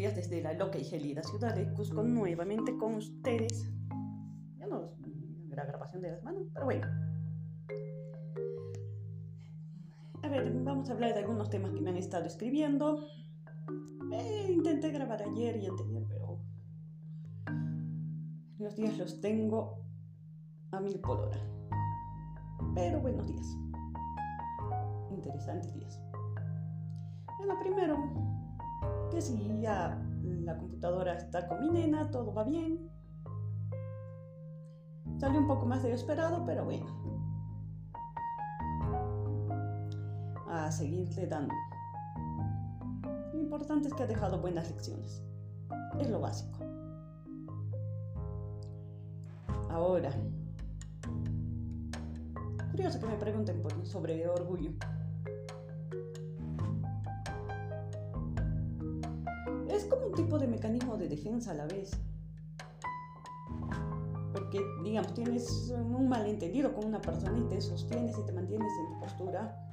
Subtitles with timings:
[0.00, 3.70] días desde la loca y gelida ciudad de Cusco nuevamente con ustedes.
[4.56, 4.96] Ya no
[5.50, 6.86] la grabación de las manos, pero bueno.
[10.22, 13.04] A ver, vamos a hablar de algunos temas que me han estado escribiendo.
[14.10, 16.38] Eh, intenté grabar ayer y anterior, pero
[18.58, 19.84] los días los tengo
[20.70, 21.38] a mil por hora.
[22.74, 23.54] Pero buenos días.
[25.10, 26.00] Interesantes días.
[27.38, 28.29] Bueno, primero,
[29.10, 32.90] que si ya la computadora está con mi nena, todo va bien.
[35.18, 36.86] Salió un poco más de lo esperado, pero bueno.
[40.48, 41.54] A seguirle dando.
[43.32, 45.22] Lo importante es que ha dejado buenas lecciones.
[45.98, 46.58] Es lo básico.
[49.68, 50.10] Ahora,
[52.70, 54.72] curioso que me pregunten sobre orgullo.
[59.80, 61.90] Es como un tipo de mecanismo de defensa a la vez.
[64.32, 68.92] Porque, digamos, tienes un malentendido con una persona y te sostienes y te mantienes en
[68.92, 69.68] tu postura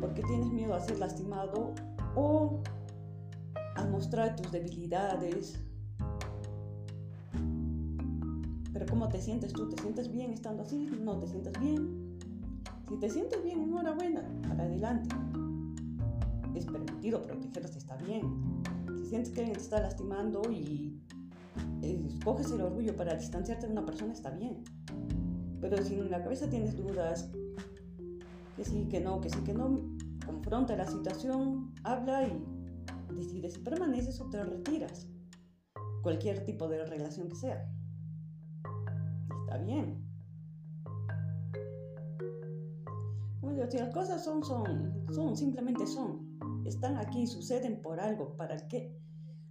[0.00, 1.74] porque tienes miedo a ser lastimado
[2.16, 2.62] o
[3.76, 5.60] a mostrar tus debilidades.
[8.72, 9.68] Pero ¿cómo te sientes tú?
[9.68, 10.90] ¿Te sientes bien estando así?
[11.02, 12.18] ¿No te sientes bien?
[12.88, 15.14] Si te sientes bien, enhorabuena, para adelante.
[16.54, 18.59] Es permitido protegerse, está bien
[19.10, 21.02] sientes que alguien te está lastimando y
[21.82, 24.62] escoges el orgullo para distanciarte de una persona, está bien.
[25.60, 27.28] Pero si en la cabeza tienes dudas,
[28.56, 29.80] que sí, que no, que sí, que no,
[30.24, 32.44] confronta la situación, habla y
[33.16, 35.08] decides si permaneces o te retiras.
[36.02, 37.68] Cualquier tipo de relación que sea.
[39.44, 40.06] Está bien.
[43.40, 46.29] Bueno, si las cosas son, son, son, simplemente son
[46.64, 48.96] están aquí, suceden por algo, ¿para qué?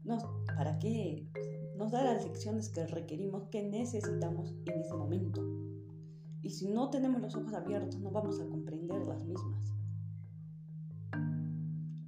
[0.03, 0.23] Nos,
[0.55, 1.29] ¿Para qué?
[1.77, 5.41] Nos da las lecciones que requerimos, que necesitamos en ese momento.
[6.41, 9.73] Y si no tenemos los ojos abiertos, no vamos a comprender las mismas.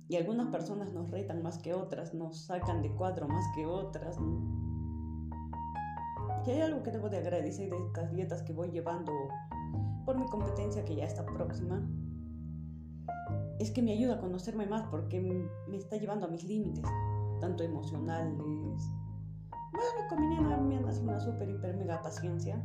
[0.07, 4.17] Y algunas personas nos retan más que otras, nos sacan de cuadro más que otras.
[6.43, 9.11] Que hay algo que debo de agradecer de estas dietas que voy llevando
[10.05, 11.87] por mi competencia que ya está próxima
[13.61, 16.83] es que me ayuda a conocerme más porque me está llevando a mis límites,
[17.39, 18.35] tanto emocionales.
[18.35, 22.59] Bueno, con mi nena me han una súper, hiper, mega paciencia.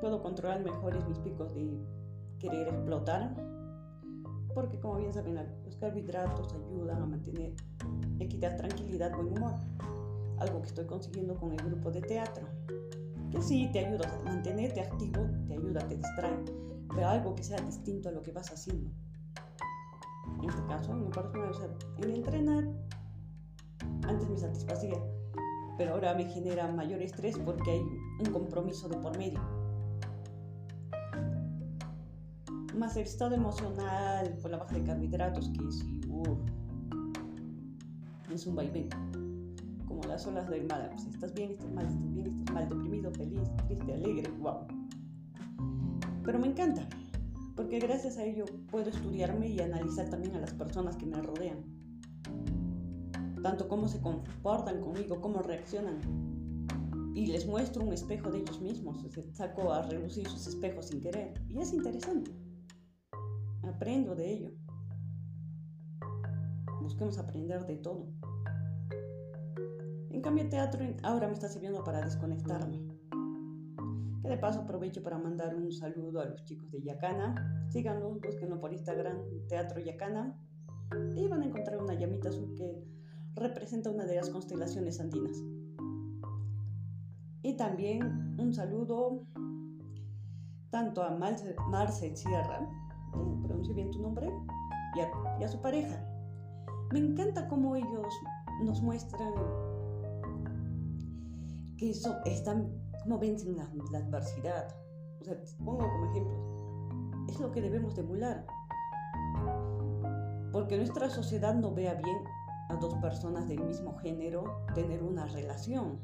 [0.00, 1.78] Puedo controlar mejor mis picos de
[2.38, 3.34] querer explotar.
[4.54, 7.54] Porque como bien saben, los carbohidratos ayudan a mantener
[8.18, 9.60] equidad, tranquilidad, buen humor.
[10.38, 12.46] Algo que estoy consiguiendo con el grupo de teatro.
[13.30, 17.58] Que sí, te ayuda a mantenerte activo, te ayuda, te distrae pero algo que sea
[17.60, 18.90] distinto a lo que vas haciendo.
[20.42, 21.68] En este caso, me parece o sea,
[21.98, 22.68] el entrenar
[24.06, 24.96] antes me satisfacía,
[25.76, 29.40] pero ahora me genera mayor estrés porque hay un compromiso de por medio.
[32.76, 36.00] Más el estado emocional por la baja de carbohidratos que si
[38.32, 38.88] es un vaivén.
[39.86, 40.88] Como las olas del mar.
[40.92, 44.79] Pues, estás bien, estás mal, estás bien, estás mal, deprimido, feliz, triste, alegre, wow.
[46.30, 46.88] Pero me encanta,
[47.56, 51.58] porque gracias a ello puedo estudiarme y analizar también a las personas que me rodean.
[53.42, 55.98] Tanto cómo se comportan conmigo, cómo reaccionan.
[57.16, 61.34] Y les muestro un espejo de ellos mismos, saco a relucir sus espejos sin querer.
[61.48, 62.30] Y es interesante.
[63.64, 64.52] Aprendo de ello.
[66.80, 68.06] Busquemos aprender de todo.
[70.10, 72.89] En cambio, teatro ahora me está sirviendo para desconectarme
[74.30, 77.66] de paso aprovecho para mandar un saludo a los chicos de Yacana.
[77.68, 79.18] Síganlos, búsquenlo por Instagram,
[79.48, 80.38] Teatro Yacana,
[81.16, 82.84] y van a encontrar una llamita azul que
[83.34, 85.36] representa una de las constelaciones andinas.
[87.42, 89.26] Y también un saludo
[90.70, 92.68] tanto a Marce, Sierra,
[93.12, 94.30] pronuncio bien tu nombre,
[94.96, 95.10] y a,
[95.40, 96.06] y a su pareja.
[96.92, 98.14] Me encanta cómo ellos
[98.62, 99.34] nos muestran
[101.76, 103.64] que eso, están cómo vencen la,
[103.98, 104.74] adversidad.
[105.20, 108.46] O sea, pongo como ejemplo, es lo que debemos de emular.
[110.52, 112.18] Porque nuestra sociedad no vea bien
[112.68, 114.44] a dos personas del mismo género
[114.74, 115.98] tener una relación.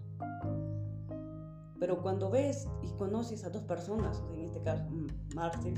[1.78, 4.84] Pero cuando ves y conoces a dos personas, en este caso
[5.34, 5.74] Marcel,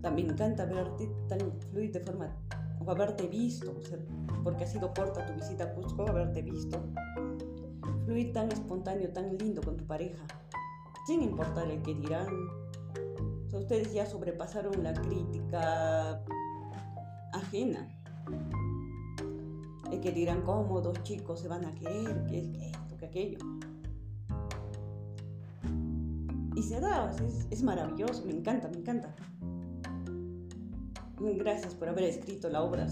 [0.00, 1.40] también encanta verte tan
[1.70, 2.34] fluir de forma,
[2.84, 3.98] o haberte visto, o sea,
[4.44, 6.80] porque ha sido corta tu visita a Cusco, haberte visto,
[8.06, 10.24] fluir tan espontáneo, tan lindo con tu pareja,
[11.06, 12.28] sin importar el que dirán.
[13.52, 16.22] ustedes ya sobrepasaron la crítica
[17.32, 17.88] ajena.
[19.90, 23.38] El que dirán cómo dos chicos se van a querer, que es esto, que aquello.
[26.54, 29.14] Y se da, es, es maravilloso, me encanta, me encanta.
[31.18, 32.86] Gracias por haber escrito la obra.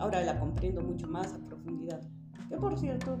[0.00, 2.00] ahora la comprendo mucho más a profundidad.
[2.48, 3.20] Que por cierto,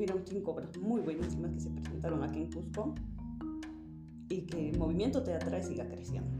[0.00, 2.94] estuvieron cinco obras muy buenísimas que se presentaron aquí en Cusco
[4.30, 6.30] y que el movimiento teatral siga creciendo.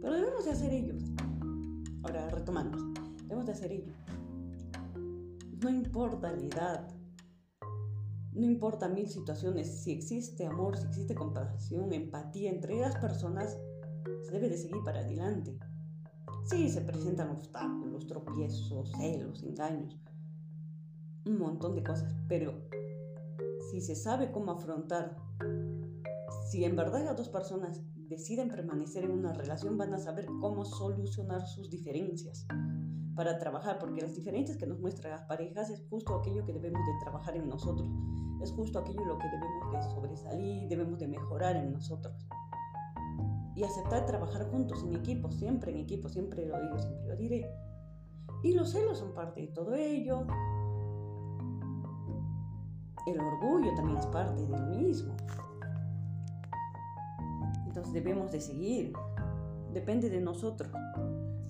[0.00, 0.94] Pero debemos de hacer ello.
[2.04, 2.78] Ahora retomando,
[3.22, 3.92] debemos de hacer ello.
[5.60, 6.88] No importa la edad,
[8.32, 13.58] no importa mil situaciones, si existe amor, si existe compasión, empatía entre las personas,
[14.22, 15.58] se debe de seguir para adelante.
[16.44, 19.98] Sí, se presentan obstáculos, tropiezos, celos, engaños,
[21.26, 22.52] un montón de cosas, pero
[23.70, 25.16] si se sabe cómo afrontar,
[26.50, 30.64] si en verdad las dos personas deciden permanecer en una relación, van a saber cómo
[30.64, 32.46] solucionar sus diferencias
[33.14, 36.80] para trabajar, porque las diferencias que nos muestran las parejas es justo aquello que debemos
[36.86, 37.88] de trabajar en nosotros,
[38.42, 42.26] es justo aquello lo que debemos de sobresalir, debemos de mejorar en nosotros.
[43.54, 47.50] Y aceptar trabajar juntos en equipo, siempre en equipo, siempre lo digo, siempre lo diré.
[48.42, 50.26] Y los celos son parte de todo ello,
[53.06, 55.14] el orgullo también es parte de lo mismo.
[57.66, 58.92] Entonces debemos de seguir.
[59.72, 60.70] Depende de nosotros.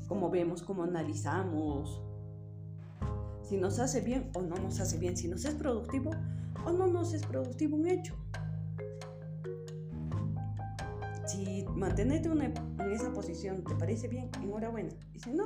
[0.09, 2.01] Cómo vemos, cómo analizamos.
[3.43, 5.17] Si nos hace bien o no nos hace bien.
[5.17, 6.11] Si nos es productivo
[6.65, 8.15] o no nos es productivo un hecho.
[11.27, 14.91] Si mantenerte en esa posición te parece bien, enhorabuena.
[15.15, 15.45] Y si no,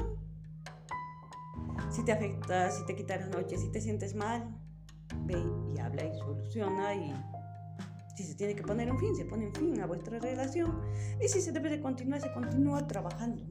[1.91, 4.57] si te afecta, si te quita las noches, si te sientes mal,
[5.25, 5.43] ve
[5.97, 7.13] habla y soluciona y
[8.15, 10.81] si se tiene que poner un fin, se pone un fin a vuestra relación
[11.23, 13.43] y si se debe de continuar, se continúa trabajando,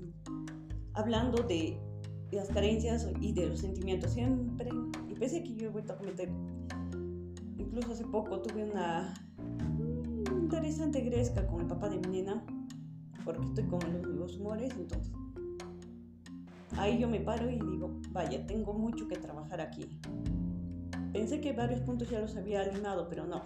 [0.94, 1.80] hablando de
[2.32, 4.70] las carencias y de los sentimientos siempre.
[5.08, 6.30] Y pese a que yo he vuelto a cometer,
[7.58, 9.14] incluso hace poco tuve una
[10.42, 12.44] interesante gresca con el papá de mi nena,
[13.24, 13.80] porque estoy con
[14.18, 15.14] los humores, entonces
[16.78, 20.00] ahí yo me paro y digo, vaya, tengo mucho que trabajar aquí.
[21.16, 23.42] Pensé que varios puntos ya los había alineado, pero no.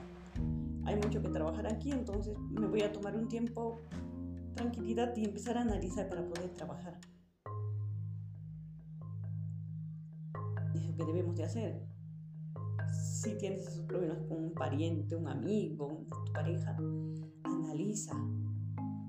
[0.86, 3.80] Hay mucho que trabajar aquí, entonces me voy a tomar un tiempo,
[4.56, 7.00] tranquilidad y empezar a analizar para poder trabajar.
[10.74, 11.86] Es lo que debemos de hacer.
[12.92, 16.76] Si tienes esos problemas con un pariente, un amigo, tu pareja,
[17.44, 18.16] analiza.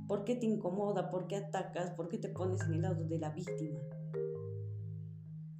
[0.06, 1.10] ¿Por qué te incomoda?
[1.10, 1.92] ¿Por qué atacas?
[1.92, 3.80] ¿Por qué te pones en el lado de la víctima?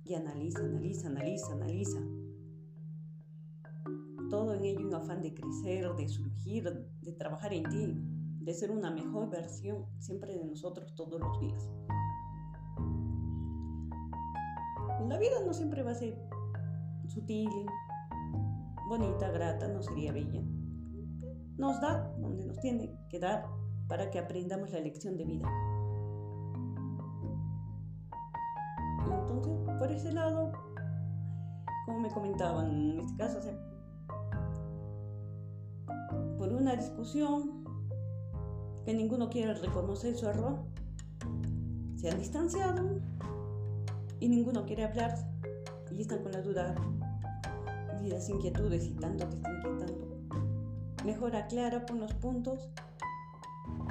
[0.04, 2.00] Y analiza, analiza, analiza, analiza
[4.30, 6.64] todo en ello un afán de crecer, de surgir,
[7.02, 7.94] de trabajar en ti,
[8.40, 11.68] de ser una mejor versión siempre de nosotros todos los días.
[15.08, 16.16] La vida no siempre va a ser
[17.08, 17.50] sutil,
[18.88, 20.42] bonita, grata, no sería bella.
[21.58, 23.44] Nos da donde nos tiene que dar
[23.88, 25.48] para que aprendamos la lección de vida.
[29.04, 30.52] Entonces, por ese lado,
[31.86, 33.40] como me comentaban, en este caso,
[36.40, 37.64] por una discusión
[38.86, 40.60] que ninguno quiere reconocer su error,
[41.96, 42.98] se han distanciado
[44.20, 45.18] y ninguno quiere hablar
[45.90, 46.74] y están con la duda
[48.02, 50.08] y las inquietudes y tanto te están inquietando.
[51.04, 52.70] Mejor aclara, pon los puntos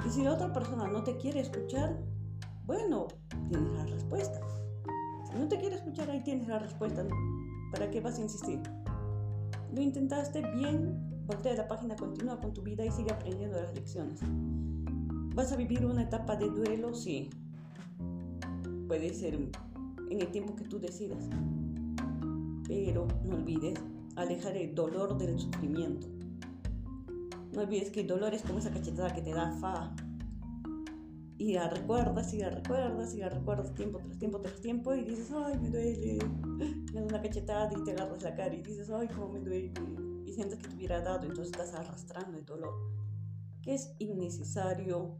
[0.04, 2.02] y si la otra persona no te quiere escuchar,
[2.66, 3.06] bueno,
[3.48, 4.40] tienes la respuesta.
[5.30, 7.06] Si no te quiere escuchar, ahí tienes la respuesta.
[7.70, 8.60] ¿Para qué vas a insistir?
[9.72, 14.18] Lo intentaste bien, Voltea la página, continúa con tu vida y sigue aprendiendo las lecciones.
[15.32, 16.92] ¿Vas a vivir una etapa de duelo?
[16.92, 17.30] Sí.
[18.88, 21.28] Puede ser en el tiempo que tú decidas.
[22.66, 23.78] Pero no olvides
[24.16, 26.08] alejar el dolor del sufrimiento.
[27.52, 29.94] No olvides que el dolor es como esa cachetada que te da fa.
[31.38, 35.04] Y la recuerdas, y la recuerdas, y la recuerdas tiempo tras tiempo tras tiempo y
[35.04, 36.18] dices, ay, me duele.
[36.92, 39.72] Me da una cachetada y te agarras la cara y dices, ay, cómo me duele
[40.48, 42.74] que te hubiera dado, entonces estás arrastrando el dolor,
[43.62, 45.18] que es innecesario.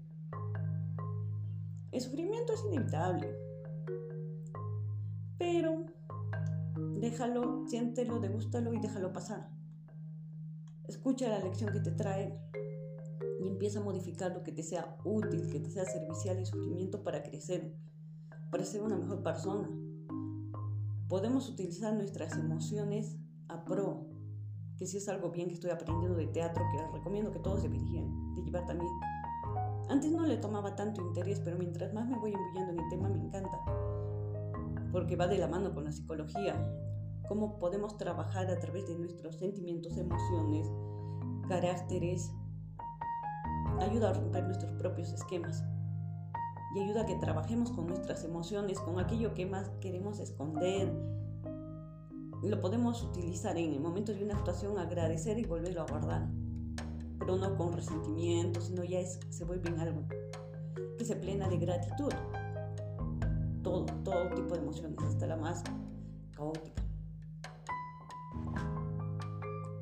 [1.93, 3.37] El sufrimiento es inevitable,
[5.39, 5.85] pero
[6.99, 9.50] déjalo, siéntelo, degústalo y déjalo pasar.
[10.89, 12.41] Escucha la lección que te trae
[13.41, 17.03] y empieza a modificar lo que te sea útil, que te sea servicial y sufrimiento
[17.03, 17.77] para crecer,
[18.50, 19.69] para ser una mejor persona.
[21.09, 23.17] Podemos utilizar nuestras emociones
[23.49, 24.10] a pro,
[24.81, 28.35] que si es algo bien que estoy aprendiendo de teatro, que recomiendo que todos deberían
[28.35, 28.91] de llevar también.
[29.91, 33.11] Antes no le tomaba tanto interés, pero mientras más me voy embuyendo en el tema
[33.11, 33.61] me encanta.
[34.91, 36.57] porque va de la mano con la psicología.
[37.29, 40.67] Cómo podemos trabajar a través de nuestros sentimientos, emociones,
[41.47, 42.33] caracteres.
[43.81, 45.63] Ayuda a romper nuestros propios esquemas
[46.75, 50.91] y ayuda a que trabajemos con nuestras emociones, con aquello que más queremos esconder.
[52.42, 56.26] Lo podemos utilizar en el momento de una actuación, agradecer y volverlo a guardar,
[57.18, 60.04] pero no con resentimiento, sino ya se vuelve en algo
[60.97, 62.12] que se plena de gratitud.
[63.62, 65.62] Todo, todo tipo de emociones, hasta la más
[66.35, 66.82] caótica.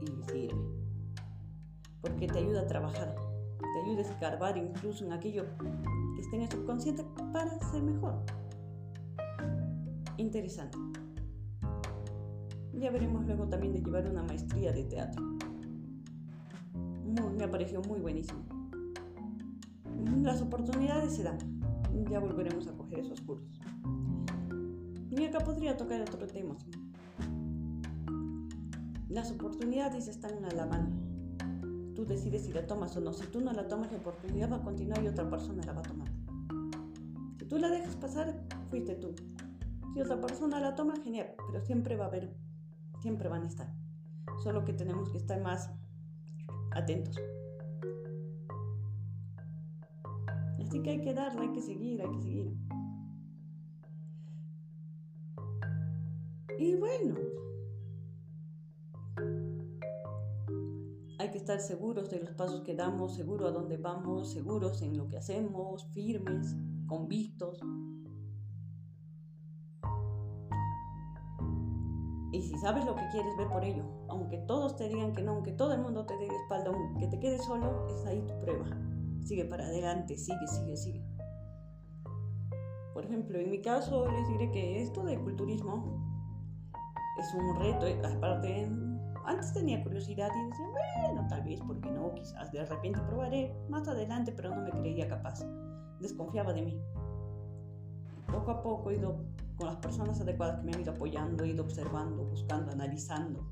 [0.00, 0.60] Y sirve.
[2.00, 3.14] Porque te ayuda a trabajar,
[3.60, 5.44] te ayuda a escarbar incluso en aquello
[6.16, 8.24] que esté en el subconsciente para ser mejor.
[10.16, 10.76] Interesante.
[12.80, 15.22] Ya veremos luego también de llevar una maestría de teatro.
[17.36, 18.40] me pareció muy buenísimo.
[20.22, 21.38] Las oportunidades se dan.
[22.10, 23.48] Ya volveremos a coger esos cursos.
[25.10, 26.56] Y acá podría tocar otro tema.
[29.08, 30.90] Las oportunidades están a la mano.
[31.96, 33.12] Tú decides si la tomas o no.
[33.12, 35.80] Si tú no la tomas, la oportunidad va a continuar y otra persona la va
[35.80, 36.08] a tomar.
[37.38, 39.14] Si tú la dejas pasar, fuiste tú.
[39.94, 41.34] Si otra persona la toma, genial.
[41.50, 42.32] Pero siempre va a haber,
[43.00, 43.74] siempre van a estar.
[44.42, 45.70] Solo que tenemos que estar más
[46.72, 47.16] atentos.
[50.60, 52.56] Así que hay que darle, hay que seguir, hay que seguir.
[56.58, 57.14] Y bueno,
[61.18, 64.96] hay que estar seguros de los pasos que damos, seguros a dónde vamos, seguros en
[64.96, 67.60] lo que hacemos, firmes, convictos.
[72.60, 75.72] Sabes lo que quieres ver por ello, aunque todos te digan que no, aunque todo
[75.72, 78.66] el mundo te dé espalda, aunque te quedes solo, es ahí tu prueba
[79.28, 81.04] sigue para adelante, sigue, sigue, sigue.
[82.94, 86.02] Por ejemplo, en mi caso les diré que esto del culturismo
[87.18, 88.68] es un reto, aparte,
[89.26, 92.14] antes tenía curiosidad y decía, bueno, tal vez, porque no?
[92.14, 95.44] Quizás de repente probaré más adelante, pero no me creía capaz,
[96.00, 96.82] desconfiaba de mí.
[98.32, 99.16] Poco a poco he ido
[99.58, 103.44] con las personas adecuadas que me han ido apoyando, ido observando, buscando, analizando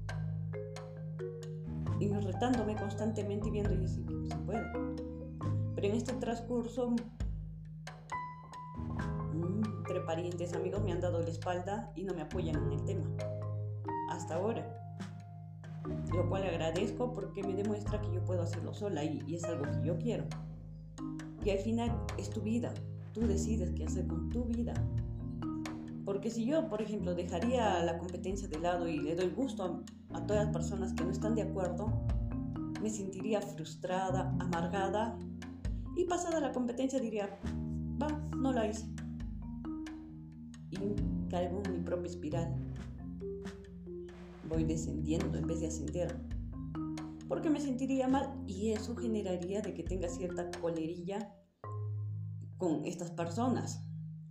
[1.98, 4.64] y retándome constantemente y viendo y decir, se puede.
[5.74, 6.90] Pero en este transcurso,
[9.32, 12.84] mm, entre parientes, amigos me han dado la espalda y no me apoyan en el
[12.84, 13.06] tema.
[14.10, 14.72] Hasta ahora.
[16.12, 19.64] Lo cual agradezco porque me demuestra que yo puedo hacerlo sola y, y es algo
[19.64, 20.24] que yo quiero.
[21.44, 22.72] Y al final es tu vida.
[23.12, 24.74] Tú decides qué hacer con tu vida.
[26.06, 30.16] Porque si yo, por ejemplo, dejaría la competencia de lado y le doy gusto a,
[30.16, 31.92] a, todas las personas que no están de acuerdo,
[32.80, 35.18] me sentiría frustrada, amargada
[35.96, 37.36] y pasada la competencia diría,
[38.00, 38.86] va, no la hice.
[40.70, 40.78] Y
[41.28, 42.54] caigo mi propia espiral.
[44.48, 46.16] Voy descendiendo en vez de ascender.
[47.26, 51.34] Porque me sentiría mal y eso generaría de que tenga cierta colerilla
[52.58, 53.85] con estas personas.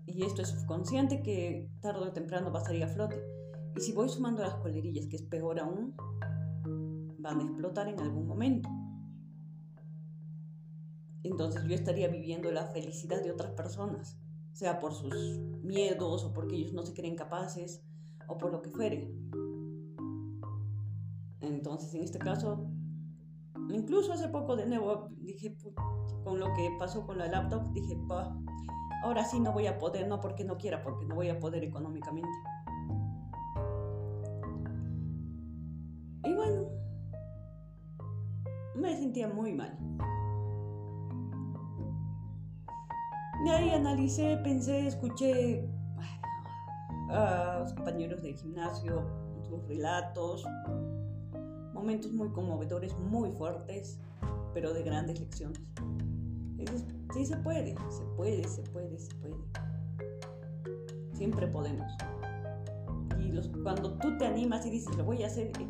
[0.06, 3.22] Y esto es subconsciente que tarde o temprano va a flote.
[3.76, 5.96] Y si voy sumando las colerillas, que es peor aún,
[7.20, 8.70] van a explotar en algún momento
[11.26, 14.18] entonces yo estaría viviendo la felicidad de otras personas,
[14.54, 15.14] sea por sus
[15.64, 17.84] miedos o porque ellos no se creen capaces
[18.28, 19.12] o por lo que fuere.
[21.42, 22.70] Entonces en este caso,
[23.70, 25.58] incluso hace poco de nuevo dije,
[26.24, 27.98] con lo que pasó con la laptop, dije,
[29.06, 31.64] ahora sí no voy a poder, no porque no quiera, porque no voy a poder
[31.64, 32.28] económicamente.
[36.24, 36.70] Y bueno,
[38.76, 39.78] me sentía muy mal.
[43.44, 45.70] De ahí analicé, pensé, escuché
[47.12, 49.06] a los compañeros del gimnasio,
[49.48, 50.44] sus relatos,
[51.74, 54.00] momentos muy conmovedores, muy fuertes,
[54.56, 55.62] pero de grandes lecciones.
[56.56, 59.36] dices, sí se puede, se puede, se puede, se puede.
[61.14, 61.90] Siempre podemos.
[63.18, 63.32] Y
[63.64, 65.68] cuando tú te animas y dices, lo voy a hacer, eh,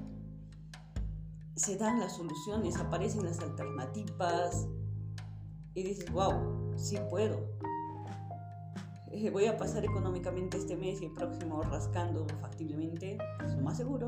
[1.56, 4.68] se dan las soluciones, aparecen las alternativas
[5.76, 7.48] y dices, wow, sí puedo.
[9.12, 13.78] Eh, voy a pasar económicamente este mes y el próximo rascando factiblemente, es lo más
[13.78, 14.08] seguro.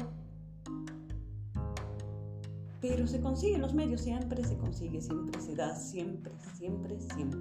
[2.82, 7.40] Pero se consiguen los medios, siempre se consigue, siempre se da, siempre, siempre, siempre.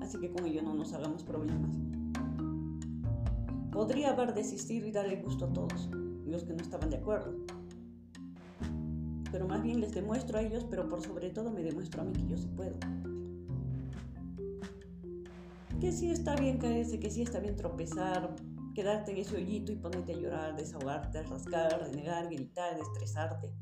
[0.00, 1.74] Así que con ello no nos hagamos problemas.
[3.70, 5.88] Podría haber desistido y darle gusto a todos,
[6.26, 7.34] los que no estaban de acuerdo.
[9.30, 12.12] Pero más bien les demuestro a ellos, pero por sobre todo me demuestro a mí
[12.12, 12.76] que yo sí puedo
[15.80, 18.34] que sí está bien caerse, que sí está bien tropezar,
[18.74, 23.52] quedarte en ese hoyito y ponerte a llorar, desahogarte, rascar, renegar, gritar, estresarte.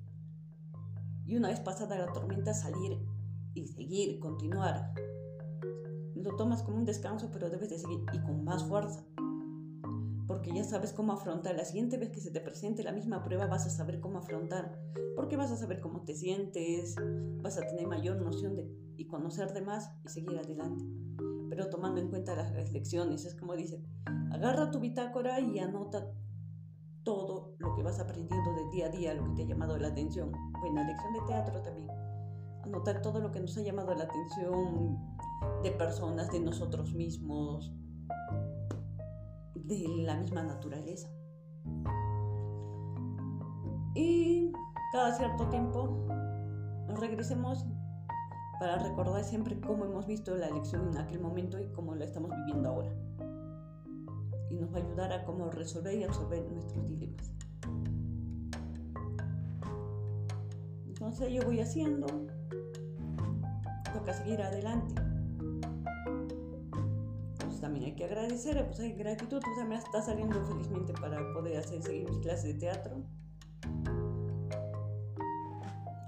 [1.27, 2.99] Y una vez pasada la tormenta, salir
[3.55, 4.93] y seguir, continuar.
[6.15, 9.05] Lo tomas como un descanso, pero debes de seguir y con más fuerza.
[10.27, 11.55] Porque ya sabes cómo afrontar.
[11.55, 14.79] La siguiente vez que se te presente la misma prueba vas a saber cómo afrontar.
[15.17, 16.97] Porque vas a saber cómo te sientes,
[17.43, 20.85] vas a tener mayor noción de y conocerte más y seguir adelante.
[21.49, 23.83] Pero tomando en cuenta las lecciones, es como dice,
[24.33, 26.11] agarra tu bitácora y anota
[27.05, 29.89] todo lo que vas aprendiendo de día a día, lo que te ha llamado la
[29.89, 30.33] atención.
[30.61, 31.89] Bueno, lección de teatro también.
[32.65, 34.99] Anotar todo lo que nos ha llamado la atención
[35.63, 37.73] de personas, de nosotros mismos,
[39.55, 41.09] de la misma naturaleza.
[43.95, 44.51] Y
[44.93, 46.07] cada cierto tiempo
[47.01, 47.65] regresemos
[48.59, 52.31] para recordar siempre cómo hemos visto la lección en aquel momento y cómo la estamos
[52.31, 52.91] viviendo ahora.
[54.51, 57.35] Y nos va a ayudar a cómo resolver y absorber nuestros dilemas.
[60.87, 62.07] Entonces yo voy haciendo,
[63.93, 64.95] toca seguir adelante.
[67.33, 71.59] Entonces también hay que agradecer, pues hay gratitud, o me está saliendo felizmente para poder
[71.59, 72.97] hacer, seguir mis clases de teatro.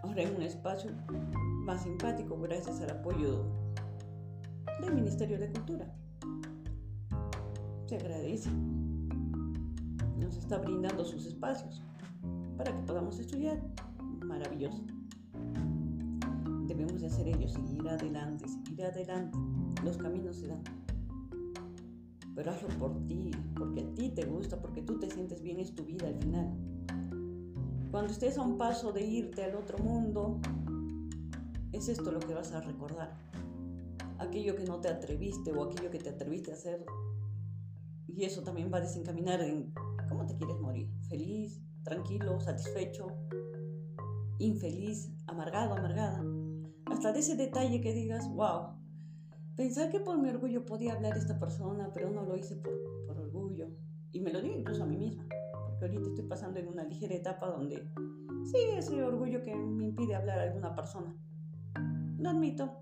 [0.03, 0.91] Ahora en un espacio
[1.65, 3.45] más simpático gracias al apoyo
[4.81, 5.93] del Ministerio de Cultura.
[7.87, 8.51] Se agradece.
[10.19, 11.83] Nos está brindando sus espacios
[12.57, 13.63] para que podamos estudiar.
[14.25, 14.85] Maravilloso.
[16.67, 19.39] Debemos de hacer ello, seguir adelante, seguir adelante.
[19.85, 20.65] Los caminos se dan.
[22.35, 25.73] Pero hazlo por ti, porque a ti te gusta, porque tú te sientes bien, es
[25.73, 26.53] tu vida al final.
[27.93, 30.41] Cuando estés a un paso de irte al otro mundo,
[31.73, 33.17] es esto lo que vas a recordar.
[34.19, 36.85] Aquello que no te atreviste o aquello que te atreviste a hacer.
[38.17, 39.75] Y eso también va a desencaminar en
[40.09, 40.91] cómo te quieres morir.
[41.07, 43.09] Feliz, tranquilo, satisfecho,
[44.39, 46.25] infeliz, amargado, amargada.
[46.87, 48.79] Hasta de ese detalle que digas, wow,
[49.55, 52.73] pensar que por mi orgullo podía hablar esta persona, pero no lo hice por,
[53.07, 53.69] por orgullo.
[54.13, 55.29] Y me lo digo incluso a mí misma,
[55.69, 57.87] porque ahorita estoy pasando en una ligera etapa donde
[58.45, 61.15] sí, ese orgullo que me impide hablar a alguna persona.
[62.17, 62.81] Lo admito.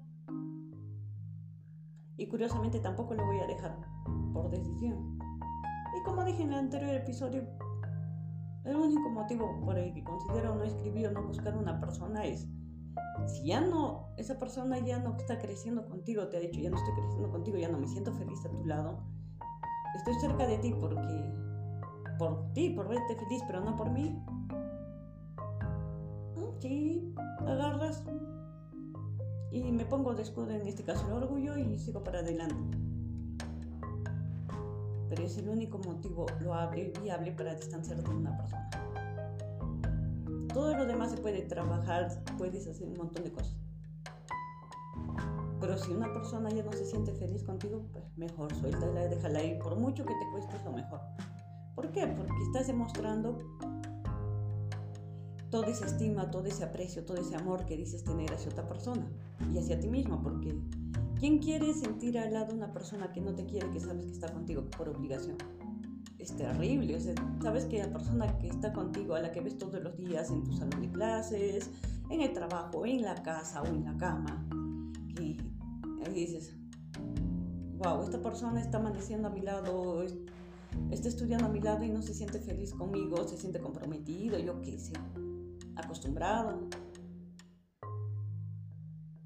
[2.17, 3.77] Y curiosamente tampoco lo voy a dejar
[4.33, 5.14] por decisión.
[5.95, 7.45] Y como dije en el anterior episodio,
[8.65, 12.49] el único motivo por el que considero no escribir o no buscar una persona es
[13.27, 16.77] si ya no, esa persona ya no está creciendo contigo, te ha dicho, ya no
[16.77, 19.03] estoy creciendo contigo, ya no me siento feliz a tu lado,
[19.95, 21.33] estoy cerca de ti porque,
[22.19, 24.23] por ti, por verte feliz, pero no por mí.
[26.37, 27.15] Mm, sí,
[27.47, 28.05] agarras
[29.51, 32.77] y me pongo de escudo en este caso el orgullo y sigo para adelante.
[35.15, 38.69] Pero es el único motivo loable, viable para distanciar de una persona.
[40.53, 43.55] Todo lo demás se puede trabajar, puedes hacer un montón de cosas.
[45.61, 49.61] Pero si una persona ya no se siente feliz contigo, pues mejor suéltala, déjala ir.
[49.61, 51.01] Por mucho que te cueste, es lo mejor.
[51.77, 52.09] ¿Por qué?
[52.09, 53.39] Porque estás demostrando
[55.51, 59.09] toda esa estima, todo ese aprecio, todo ese amor que dices tener hacia otra persona
[59.53, 60.59] y hacia ti mismo, porque
[61.19, 64.33] ¿quién quiere sentir al lado una persona que no te quiere, que sabes que está
[64.33, 65.37] contigo por obligación?
[66.19, 69.59] Es terrible, o sea, sabes que la persona que está contigo, a la que ves
[69.59, 71.71] todos los días en tu salón de clases,
[72.09, 74.47] en el trabajo, en la casa o en la cama,
[75.21, 75.39] y
[76.07, 76.57] ahí dices,
[77.77, 80.03] wow, esta persona está amaneciendo a mi lado,
[80.91, 84.61] está estudiando a mi lado y no se siente feliz conmigo, se siente comprometido, yo
[84.63, 84.93] qué sé
[85.77, 86.69] acostumbrado.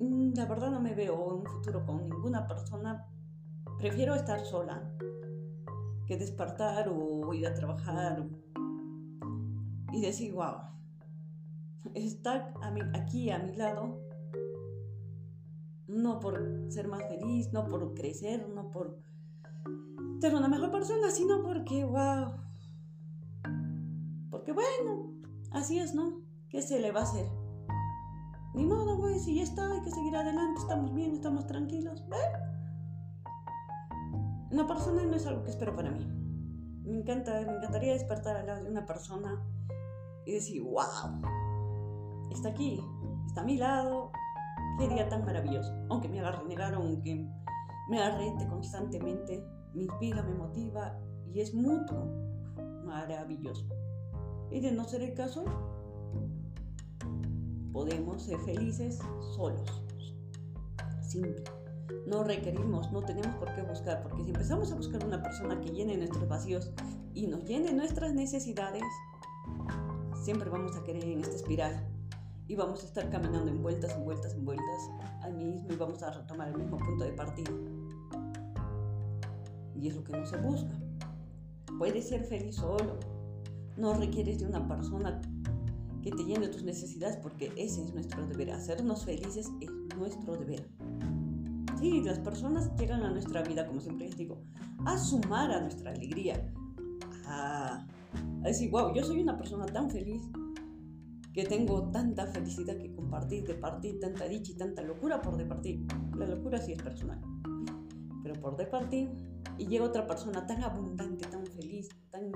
[0.00, 3.06] Mm, la verdad no me veo en un futuro con ninguna persona.
[3.78, 4.94] Prefiero estar sola
[6.06, 8.26] que despertar o ir a trabajar
[9.92, 10.56] y decir, wow,
[11.94, 12.54] está
[12.94, 14.00] aquí a mi lado,
[15.86, 18.98] no por ser más feliz, no por crecer, no por
[20.20, 22.32] ser una mejor persona, sino porque, wow,
[24.30, 25.12] porque bueno,
[25.50, 26.22] así es, ¿no?
[26.48, 27.26] ¿Qué se le va a hacer?
[28.58, 32.04] Ni modo, güey, si ya está, hay que seguir adelante, estamos bien, estamos tranquilos.
[34.50, 36.04] Una persona no es algo que espero para mí.
[36.82, 39.40] Me encanta, me encantaría despertar al lado de una persona
[40.26, 41.22] y decir, wow,
[42.32, 42.84] está aquí,
[43.28, 44.10] está a mi lado,
[44.76, 45.72] qué día tan maravilloso.
[45.88, 47.28] Aunque me haga renegar, aunque
[47.88, 49.40] me arrete constantemente,
[49.72, 50.98] me inspira, me motiva
[51.32, 52.08] y es mutuo,
[52.84, 53.68] maravilloso.
[54.50, 55.44] Y de no ser el caso,
[57.72, 58.98] podemos ser felices
[59.34, 59.82] solos.
[61.02, 61.44] Simple.
[62.06, 65.70] No requerimos, no tenemos por qué buscar, porque si empezamos a buscar una persona que
[65.70, 66.70] llene nuestros vacíos,
[67.18, 68.84] y nos llene nuestras necesidades,
[70.22, 71.84] siempre vamos a querer en esta espiral
[72.46, 74.90] y vamos a estar caminando en vueltas, en vueltas, en vueltas
[75.22, 77.50] al mismo y vamos a retomar el mismo punto de partida.
[79.74, 80.70] Y es lo que no se busca.
[81.76, 83.00] Puedes ser feliz solo.
[83.76, 85.20] No requieres de una persona
[86.08, 88.50] que te llene tus necesidades porque ese es nuestro deber.
[88.50, 90.66] Hacernos felices es nuestro deber.
[91.78, 94.42] Sí, las personas llegan a nuestra vida, como siempre les digo,
[94.86, 96.50] a sumar a nuestra alegría.
[97.26, 97.86] A,
[98.42, 100.22] a decir, wow, yo soy una persona tan feliz
[101.34, 105.86] que tengo tanta felicidad que compartir, departir, tanta dicha y tanta locura por departir.
[106.16, 107.20] La locura sí es personal,
[108.22, 109.10] pero por departir.
[109.58, 112.32] Y llega otra persona tan abundante, tan feliz, tan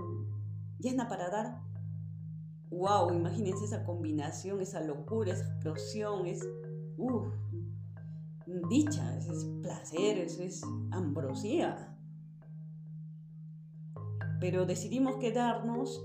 [0.79, 1.72] llena para dar.
[2.73, 3.13] ¡Wow!
[3.13, 6.41] Imagínense esa combinación, esa locura, esa explosión, es.
[8.69, 11.97] Dicha, es placer, es ambrosía.
[14.41, 16.03] Pero decidimos quedarnos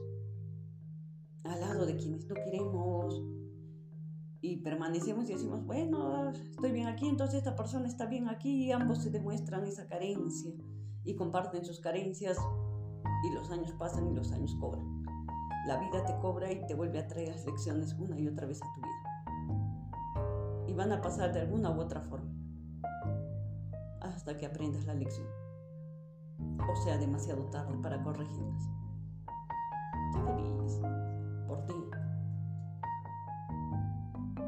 [1.44, 3.24] al lado de quienes no queremos
[4.42, 8.72] y permanecemos y decimos, bueno, estoy bien aquí, entonces esta persona está bien aquí y
[8.72, 10.52] ambos se demuestran esa carencia
[11.04, 12.38] y comparten sus carencias
[13.24, 14.97] y los años pasan y los años cobran.
[15.68, 18.62] La vida te cobra y te vuelve a traer las lecciones una y otra vez
[18.64, 20.66] a tu vida.
[20.66, 22.32] Y van a pasar de alguna u otra forma
[24.00, 25.28] hasta que aprendas la lección.
[26.40, 28.64] O sea, demasiado tarde para corregirlas.
[30.14, 30.80] feliz
[31.48, 31.74] por ti.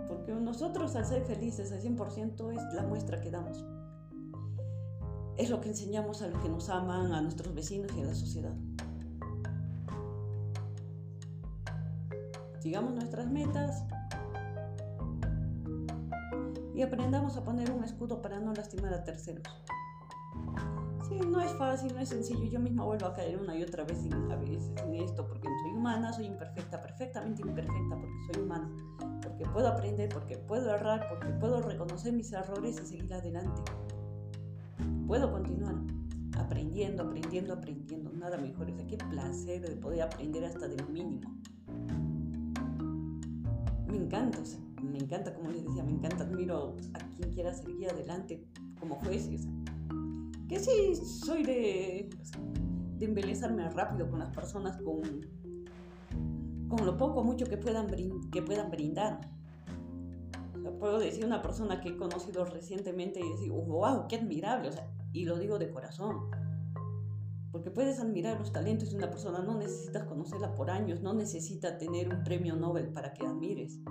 [0.07, 3.65] Porque nosotros al ser felices al 100% es la muestra que damos.
[5.35, 8.15] Es lo que enseñamos a los que nos aman, a nuestros vecinos y a la
[8.15, 8.55] sociedad.
[12.59, 13.83] Sigamos nuestras metas
[16.73, 19.43] y aprendamos a poner un escudo para no lastimar a terceros.
[21.07, 22.45] Sí, no es fácil, no es sencillo.
[22.45, 25.47] Yo misma vuelvo a caer una y otra vez en, a veces en esto porque
[25.63, 28.69] soy humana, soy imperfecta, perfectamente imperfecta porque soy humana,
[29.21, 33.61] porque puedo aprender, porque puedo errar, porque puedo reconocer mis errores y seguir adelante.
[35.07, 35.75] Puedo continuar
[36.37, 38.11] aprendiendo, aprendiendo, aprendiendo.
[38.13, 38.69] Nada mejor.
[38.69, 41.39] Es qué placer de poder aprender hasta de lo mínimo.
[43.89, 44.39] Me encanta,
[44.83, 48.45] me encanta, como les decía, me encanta, admiro a quien quiera seguir adelante
[48.79, 49.29] como juez.
[50.47, 52.09] Que sí, soy de,
[52.97, 55.01] de embelezarme rápido con las personas, con,
[56.67, 57.87] con lo poco o mucho que puedan,
[58.31, 59.21] que puedan brindar.
[60.79, 64.87] puedo decir una persona que he conocido recientemente y decir, wow, qué admirable, o sea,
[65.13, 66.29] y lo digo de corazón.
[67.59, 71.77] Porque puedes admirar los talentos de una persona, no necesitas conocerla por años, no necesita
[71.77, 73.81] tener un premio Nobel para que admires,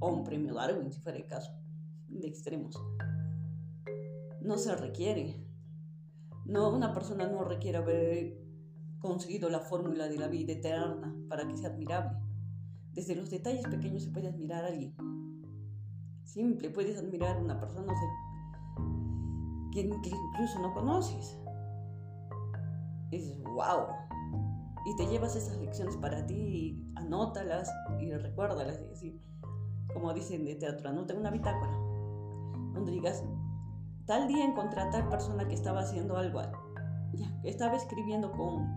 [0.00, 1.52] o un premio Darwin, si fuera el caso,
[2.08, 2.76] de extremos.
[4.40, 5.46] No se requiere.
[6.44, 8.36] No, una persona no requiere haber
[8.98, 12.18] conseguido la fórmula de la vida eterna para que sea admirable.
[12.94, 14.92] Desde los detalles pequeños se puede admirar a alguien.
[16.24, 17.92] Simple, puedes admirar a una persona
[19.72, 21.38] que, incluso no conoces.
[23.16, 23.86] Es wow.
[24.86, 28.80] Y te llevas esas lecciones para ti, anótalas y recuérdalas.
[29.92, 31.72] como dicen de teatro, anota una bitácora
[32.74, 33.22] donde digas,
[34.06, 36.42] Tal día encontré a tal persona que estaba haciendo algo,
[37.42, 38.68] que estaba escribiendo con,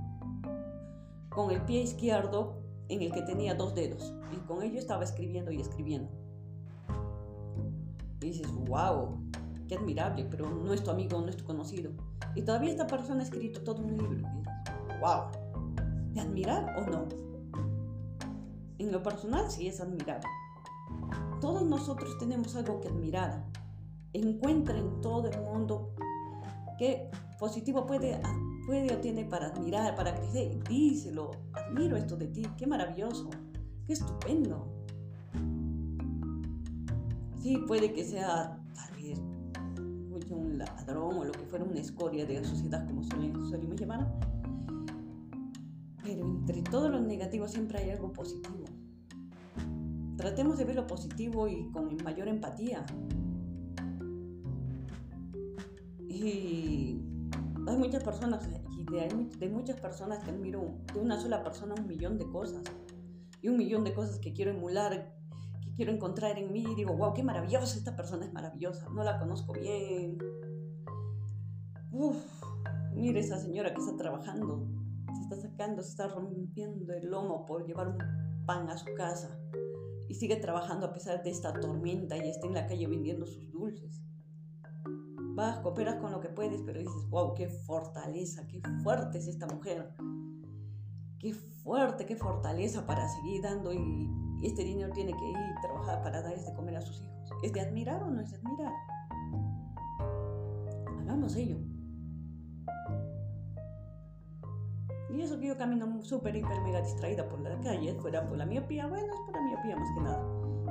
[1.28, 4.13] con el pie izquierdo en el que tenía dos dedos.
[4.32, 6.10] Y con ello estaba escribiendo y escribiendo.
[8.21, 9.19] Y dices, wow,
[9.68, 11.92] qué admirable, pero no es tu amigo, no es tu conocido.
[12.36, 14.28] Y todavía esta persona ha escrito todo un libro.
[15.02, 17.08] Wow, ¿de admirar o no?
[18.78, 20.28] En lo personal sí es admirable.
[21.42, 23.46] Todos nosotros tenemos algo que admirar
[24.14, 25.94] encuentra en todo el mundo
[26.78, 28.20] qué positivo puede,
[28.66, 30.64] puede o tiene para admirar, para crecer.
[30.64, 33.30] Díselo, admiro esto de ti, qué maravilloso,
[33.86, 34.68] qué estupendo.
[37.42, 38.60] Sí, puede que sea
[40.36, 44.12] un ladrón o lo que fuera una escoria de la sociedad, como solemos llamar.
[46.04, 48.66] Pero entre todo lo negativo siempre hay algo positivo.
[50.18, 52.86] Tratemos de ver lo positivo y con mayor empatía.
[56.08, 57.02] Y
[57.68, 58.86] hay muchas personas, y
[59.40, 62.63] de, muchas personas que admiro de una sola persona un millón de cosas.
[63.42, 65.17] Y un millón de cosas que quiero emular,
[65.78, 66.66] quiero encontrar en mí.
[66.76, 68.90] Digo, wow, qué maravillosa, esta persona es maravillosa.
[68.90, 70.18] No la conozco bien.
[71.92, 72.18] Uf,
[72.94, 74.68] mire esa señora que está trabajando.
[75.16, 77.98] Se está sacando, se está rompiendo el lomo por llevar un
[78.46, 79.40] pan a su casa.
[80.10, 83.50] Y sigue trabajando a pesar de esta tormenta y está en la calle vendiendo sus
[83.52, 84.02] dulces
[85.38, 89.46] vas, cooperas con lo que puedes, pero dices, wow, qué fortaleza, qué fuerte es esta
[89.46, 89.94] mujer.
[91.20, 94.10] qué fuerte, qué fortaleza para seguir dando y,
[94.41, 97.32] este dinero tiene que ir a trabajar para darles de comer a sus hijos.
[97.43, 98.73] ¿Es de admirar o no es de admirar?
[101.02, 101.58] Hagamos ello.
[105.10, 108.45] Y eso que yo camino súper, hiper, mega distraída por la calle, fuera por la
[108.45, 110.23] miopía, bueno, es por la miopía más que nada.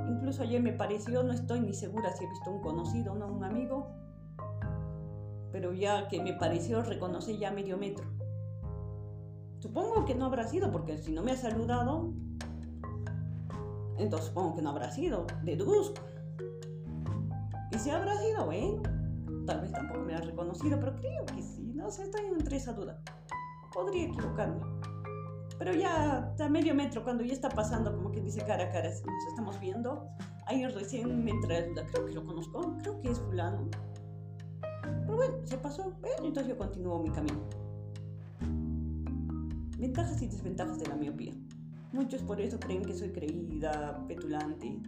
[0.07, 3.27] Incluso ayer me pareció, no estoy ni segura si he visto un conocido o no,
[3.27, 3.87] un amigo,
[5.51, 8.05] pero ya que me pareció, reconocí ya medio metro.
[9.59, 12.13] Supongo que no habrá sido, porque si no me ha saludado,
[13.97, 16.01] entonces supongo que no habrá sido, deduzco.
[17.71, 18.81] Y si habrá sido, bueno,
[19.45, 22.73] tal vez tampoco me ha reconocido, pero creo que sí, no sé, estoy entre esa
[22.73, 23.01] duda.
[23.73, 24.61] Podría equivocarme.
[25.57, 28.89] Pero ya a medio metro, cuando ya está pasando, como que dice cara a cara,
[28.89, 30.07] nos estamos viendo,
[30.45, 33.67] ahí recién me entra la duda, creo que lo conozco, creo que es fulano.
[34.81, 37.39] Pero bueno, se pasó, bueno, entonces yo continúo mi camino.
[39.77, 41.33] Ventajas y desventajas de la miopía.
[41.93, 44.79] Muchos por eso creen que soy creída, petulante.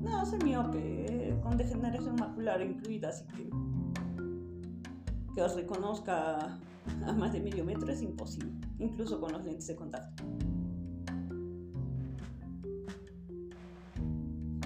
[0.00, 3.50] No, soy miope, con degeneración macular incluida, así que
[5.34, 6.58] que os reconozca
[7.06, 10.24] a más de medio metro es imposible, incluso con los lentes de contacto.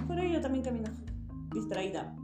[0.06, 0.90] Por ello también camino
[1.52, 2.16] distraída.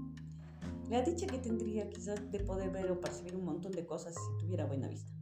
[0.89, 4.45] La dicha que tendría quizás de poder ver o percibir un montón de cosas si
[4.45, 5.13] tuviera buena vista.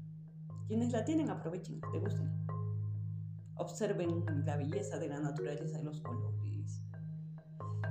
[0.66, 2.30] Quienes la tienen aprovechen, te gusten.
[3.58, 6.80] Observen la belleza de la naturaleza de los colores,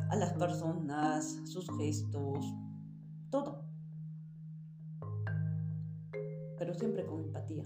[0.09, 2.45] a las personas, sus gestos,
[3.29, 3.65] todo.
[6.57, 7.65] Pero siempre con empatía.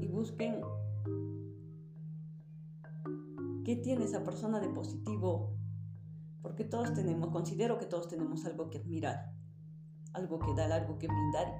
[0.00, 0.60] Y busquen
[3.64, 5.56] qué tiene esa persona de positivo,
[6.42, 9.32] porque todos tenemos, considero que todos tenemos algo que admirar,
[10.12, 11.54] algo que dar, algo que brindar,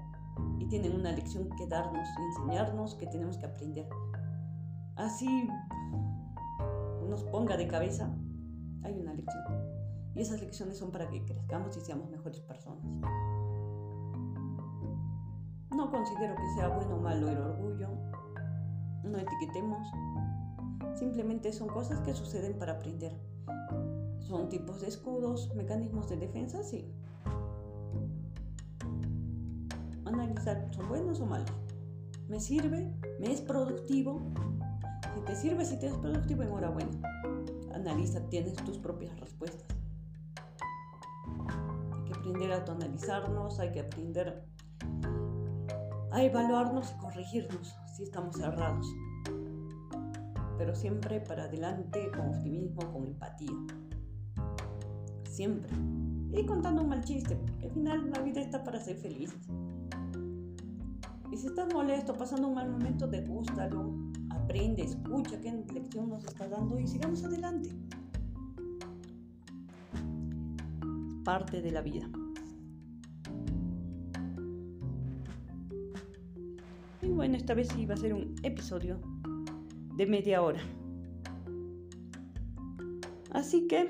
[0.59, 3.89] y tienen una lección que darnos, enseñarnos, que tenemos que aprender
[5.01, 5.49] así
[7.09, 8.15] nos ponga de cabeza,
[8.83, 9.45] hay una lección.
[10.15, 12.85] Y esas lecciones son para que crezcamos y seamos mejores personas.
[15.75, 17.89] No considero que sea bueno o malo el orgullo.
[19.05, 19.87] No etiquetemos.
[20.95, 23.17] Simplemente son cosas que suceden para aprender.
[24.19, 26.93] Son tipos de escudos, mecanismos de defensa, sí.
[30.05, 31.51] Analizar, ¿son buenos o malos?
[32.29, 32.93] ¿Me sirve?
[33.19, 34.21] ¿Me es productivo?
[35.15, 36.91] Si te sirve, si te es productivo, enhorabuena.
[37.75, 39.77] Analiza, tienes tus propias respuestas.
[41.93, 44.45] Hay que aprender a autoanalizarnos, hay que aprender
[46.13, 48.87] a evaluarnos y corregirnos si estamos errados.
[50.59, 53.57] Pero siempre para adelante, con optimismo, con empatía.
[55.25, 55.75] Siempre.
[56.33, 59.49] Y contando un mal chiste, porque al final la vida está para ser felices.
[61.33, 63.95] Y si estás molesto, pasando un mal momento, degústalo,
[64.51, 67.71] aprende, escucha qué lección nos está dando y sigamos adelante.
[71.25, 72.11] Parte de la vida.
[77.01, 79.01] Y bueno, esta vez sí va a ser un episodio
[79.97, 80.61] de media hora.
[83.31, 83.89] Así que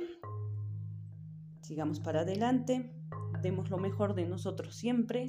[1.63, 2.93] sigamos para adelante,
[3.41, 5.29] demos lo mejor de nosotros siempre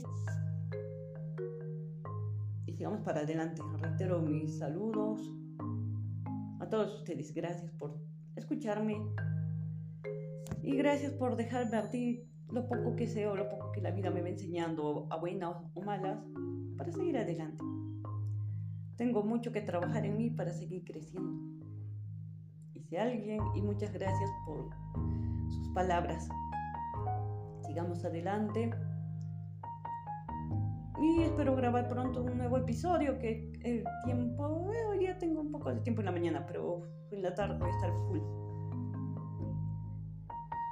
[2.81, 3.61] sigamos para adelante.
[3.79, 5.31] Reitero mis saludos
[6.59, 7.31] a todos ustedes.
[7.31, 7.95] Gracias por
[8.35, 8.97] escucharme
[10.63, 13.91] y gracias por dejarme a ti lo poco que sé o lo poco que la
[13.91, 16.25] vida me va enseñando, a buenas o malas,
[16.75, 17.63] para seguir adelante.
[18.95, 21.39] Tengo mucho que trabajar en mí para seguir creciendo.
[22.73, 24.71] Y si alguien, y muchas gracias por
[25.51, 26.27] sus palabras.
[27.63, 28.71] Sigamos adelante
[31.01, 35.51] y espero grabar pronto un nuevo episodio que el tiempo, eh, hoy día tengo un
[35.51, 38.19] poco de tiempo en la mañana, pero en la tarde voy a estar full.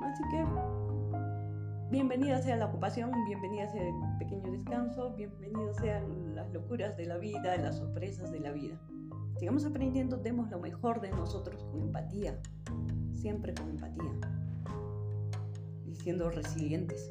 [0.03, 0.45] Así que
[1.89, 7.17] bienvenida sea la ocupación, bienvenida sea el pequeño descanso, bienvenidos sean las locuras de la
[7.17, 8.79] vida, las sorpresas de la vida.
[9.37, 12.39] Sigamos aprendiendo, demos lo mejor de nosotros con empatía,
[13.15, 14.11] siempre con empatía
[15.87, 17.09] y siendo resilientes.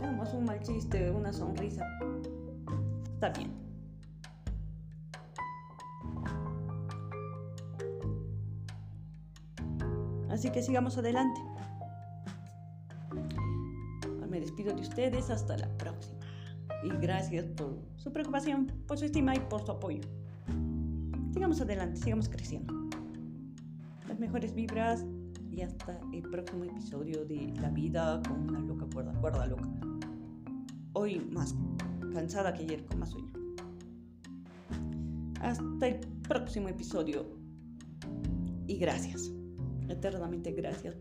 [0.00, 1.84] Hagamos un mal chiste, una sonrisa.
[3.12, 3.52] Está bien.
[10.30, 11.38] Así que sigamos adelante.
[14.30, 16.18] Me despido de ustedes hasta la próxima.
[16.82, 20.00] Y gracias por su preocupación, por su estima y por su apoyo.
[21.34, 22.72] Sigamos adelante, sigamos creciendo.
[24.08, 25.04] Las mejores vibras
[25.50, 29.68] y hasta el próximo episodio de La vida con una loca cuerda, cuerda loca
[31.00, 31.54] hoy más
[32.12, 33.32] cansada que ayer, con más sueño.
[35.40, 37.26] Hasta el próximo episodio.
[38.66, 39.32] Y gracias,
[39.88, 40.96] eternamente gracias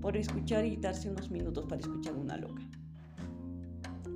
[0.00, 2.62] por escuchar y darse unos minutos para escuchar una loca.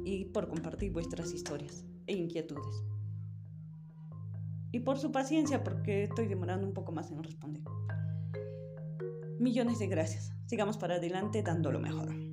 [0.05, 2.85] Y por compartir vuestras historias e inquietudes.
[4.73, 7.63] Y por su paciencia porque estoy demorando un poco más en responder.
[9.39, 10.33] Millones de gracias.
[10.47, 12.26] Sigamos para adelante dando lo mejor.